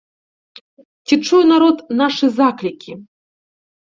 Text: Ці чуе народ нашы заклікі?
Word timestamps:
Ці 1.07 1.15
чуе 1.25 1.41
народ 1.53 1.77
нашы 1.99 2.27
заклікі? 2.39 2.91